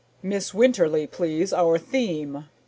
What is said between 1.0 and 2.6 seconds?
please our theme."